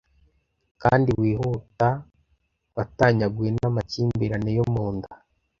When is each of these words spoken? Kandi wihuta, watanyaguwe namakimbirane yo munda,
Kandi 0.81 1.09
wihuta, 1.19 1.89
watanyaguwe 2.75 3.49
namakimbirane 3.55 4.51
yo 4.57 4.65
munda, 4.73 5.09